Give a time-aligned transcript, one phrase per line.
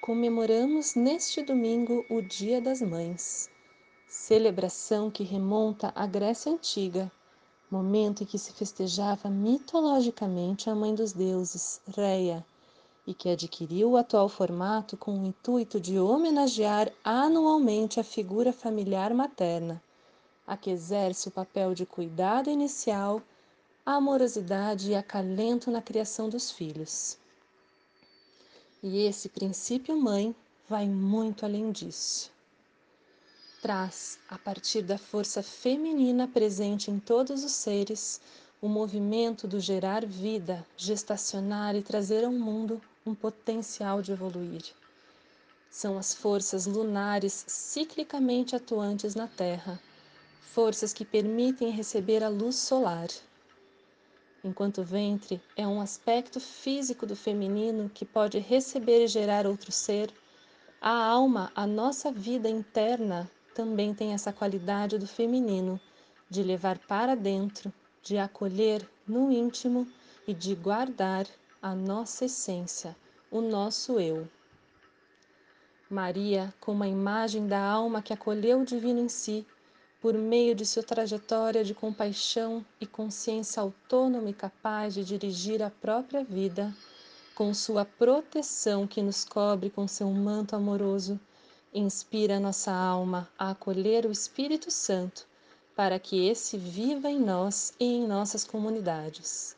[0.00, 3.50] comemoramos neste domingo o Dia das Mães,
[4.08, 7.12] celebração que remonta à Grécia Antiga,
[7.70, 12.42] momento em que se festejava mitologicamente a mãe dos deuses, Reia,
[13.06, 19.12] e que adquiriu o atual formato com o intuito de homenagear anualmente a figura familiar
[19.12, 19.82] materna,
[20.46, 23.20] a que exerce o papel de cuidado inicial,
[23.84, 27.19] amorosidade e acalento na criação dos filhos.
[28.82, 30.34] E esse princípio mãe
[30.68, 32.30] vai muito além disso.
[33.60, 38.20] Traz, a partir da força feminina presente em todos os seres,
[38.62, 44.62] o movimento do gerar vida, gestacionar e trazer ao mundo um potencial de evoluir.
[45.70, 49.78] São as forças lunares ciclicamente atuantes na Terra,
[50.40, 53.08] forças que permitem receber a luz solar.
[54.42, 59.70] Enquanto o ventre é um aspecto físico do feminino que pode receber e gerar outro
[59.70, 60.10] ser,
[60.80, 65.78] a alma, a nossa vida interna, também tem essa qualidade do feminino,
[66.30, 67.70] de levar para dentro,
[68.02, 69.86] de acolher no íntimo
[70.26, 71.26] e de guardar
[71.60, 72.96] a nossa essência,
[73.30, 74.26] o nosso eu.
[75.90, 79.44] Maria, como a imagem da alma que acolheu o divino em si,
[80.00, 85.68] por meio de sua trajetória de compaixão e consciência autônoma e capaz de dirigir a
[85.68, 86.74] própria vida,
[87.34, 91.20] com sua proteção que nos cobre com seu manto amoroso,
[91.72, 95.26] inspira nossa alma a acolher o Espírito Santo,
[95.76, 99.56] para que esse viva em nós e em nossas comunidades.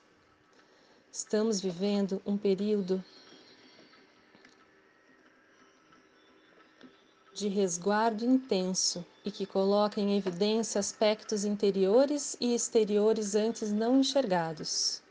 [1.11, 3.03] Estamos vivendo um período
[7.43, 15.03] de resguardo intenso e que coloca em evidência aspectos interiores e exteriores antes não enxergados.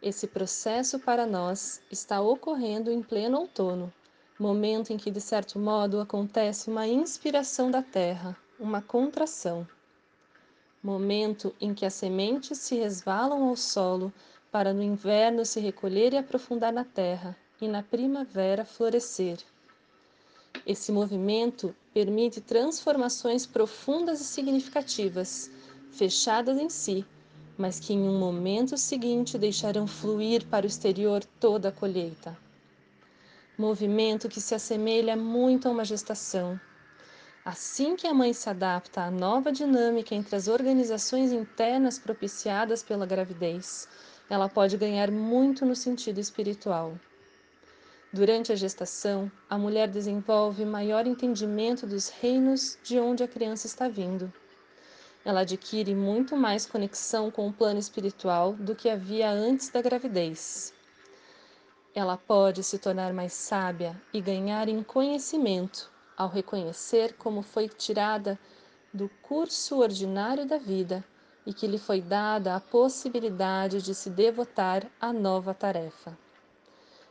[0.00, 3.92] Esse processo para nós está ocorrendo em pleno outono,
[4.38, 9.66] momento em que, de certo modo, acontece uma inspiração da terra, uma contração.
[10.80, 14.12] Momento em que as sementes se resvalam ao solo
[14.52, 19.38] para no inverno se recolher e aprofundar na terra e na primavera florescer.
[20.68, 25.50] Esse movimento permite transformações profundas e significativas,
[25.90, 27.06] fechadas em si,
[27.56, 32.36] mas que em um momento seguinte deixarão fluir para o exterior toda a colheita.
[33.56, 36.60] Movimento que se assemelha muito a uma gestação.
[37.42, 43.06] Assim que a mãe se adapta à nova dinâmica entre as organizações internas propiciadas pela
[43.06, 43.88] gravidez,
[44.28, 47.00] ela pode ganhar muito no sentido espiritual.
[48.10, 53.86] Durante a gestação, a mulher desenvolve maior entendimento dos reinos de onde a criança está
[53.86, 54.32] vindo.
[55.22, 60.72] Ela adquire muito mais conexão com o plano espiritual do que havia antes da gravidez.
[61.94, 68.38] Ela pode se tornar mais sábia e ganhar em conhecimento ao reconhecer como foi tirada
[68.92, 71.04] do curso ordinário da vida
[71.44, 76.16] e que lhe foi dada a possibilidade de se devotar à nova tarefa.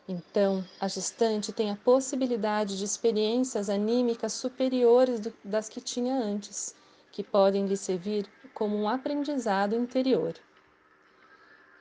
[0.10, 6.74] Então, a gestante tem a possibilidade de experiências anímicas superiores do, das que tinha antes,
[7.12, 10.34] que podem lhe servir como um aprendizado interior.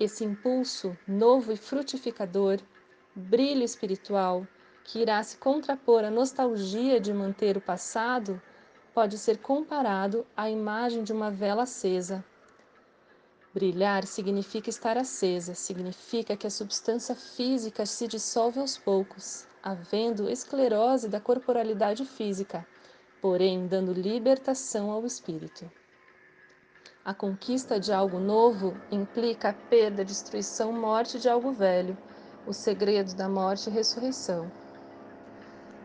[0.01, 2.59] Esse impulso novo e frutificador,
[3.15, 4.45] brilho espiritual,
[4.83, 8.43] que irá se contrapor à nostalgia de manter o passado,
[8.93, 12.25] pode ser comparado à imagem de uma vela acesa
[13.57, 21.09] Brilhar significa estar acesa, significa que a substância física se dissolve aos poucos, havendo esclerose
[21.09, 22.67] da corporalidade física,
[23.19, 25.65] porém dando libertação ao espírito.
[27.03, 31.97] A conquista de algo novo implica a perda, destruição, morte de algo velho,
[32.47, 34.53] o segredo da morte e ressurreição.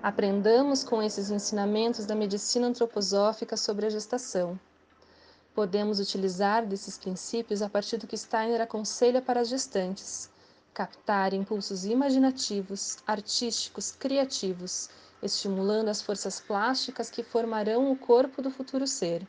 [0.03, 4.59] Aprendamos com esses ensinamentos da medicina antroposófica sobre a gestação
[5.53, 10.29] Podemos utilizar desses princípios a partir do que Steiner aconselha para as gestantes,
[10.73, 14.89] captar impulsos imaginativos, artísticos, criativos,
[15.21, 19.27] estimulando as forças plásticas que formarão o corpo do futuro ser.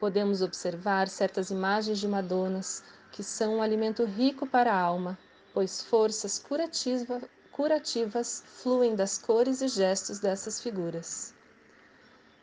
[0.00, 2.82] Podemos observar certas imagens de Madonas,
[3.12, 5.16] que são um alimento rico para a alma,
[5.54, 7.22] pois forças curativa,
[7.52, 11.35] curativas fluem das cores e gestos dessas figuras.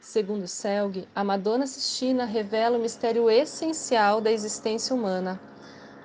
[0.04, 5.40] Segundo Selg, a Madonna Sistina revela o mistério essencial da existência humana,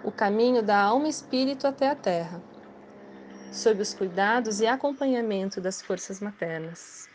[0.05, 2.41] o caminho da alma e espírito até a Terra,
[3.51, 7.09] sob os cuidados e acompanhamento das forças maternas.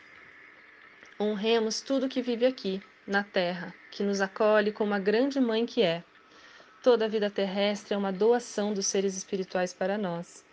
[1.18, 5.82] Honremos tudo que vive aqui, na Terra, que nos acolhe como a grande mãe que
[5.82, 6.04] é.
[6.84, 10.44] Toda a vida terrestre é uma doação dos seres espirituais para nós.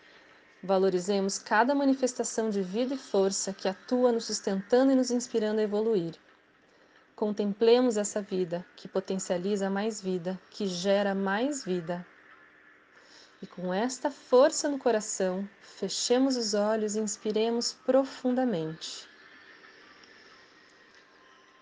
[0.63, 5.63] Valorizemos cada manifestação de vida e força que atua nos sustentando e nos inspirando a
[5.63, 6.15] evoluir.
[7.17, 12.07] Contemplemos essa vida que potencializa mais vida, que gera mais vida.
[13.41, 19.09] E com esta força no coração, fechemos os olhos e inspiremos profundamente.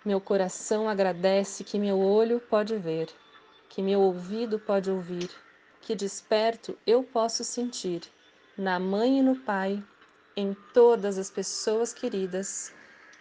[0.04, 3.08] Meu coração agradece que meu olho pode ver,
[3.68, 5.30] que meu ouvido pode ouvir,
[5.80, 8.02] que desperto eu posso sentir,
[8.58, 9.80] na mãe e no pai,
[10.36, 12.74] em todas as pessoas queridas,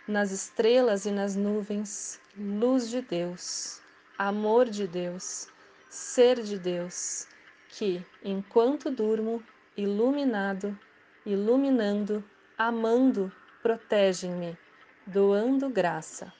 [0.07, 3.79] nas estrelas e nas nuvens, luz de Deus,
[4.17, 5.47] amor de Deus,
[5.89, 7.27] ser de Deus,
[7.69, 9.43] que, enquanto durmo,
[9.75, 10.77] iluminado,
[11.23, 12.23] iluminando,
[12.57, 13.31] amando,
[13.61, 14.57] protegem-me,
[15.05, 16.33] doando graça.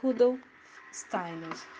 [0.00, 0.40] Rudolf
[0.90, 1.79] Steiner